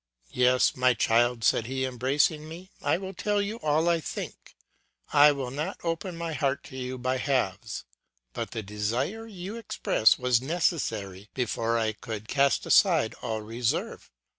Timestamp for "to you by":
6.69-7.17